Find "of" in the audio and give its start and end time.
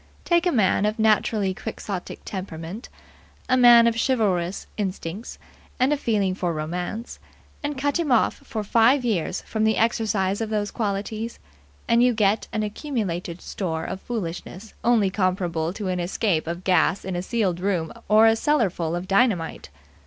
0.87-0.97, 3.85-3.95, 10.41-10.49, 13.85-14.01, 16.47-16.63, 18.95-19.07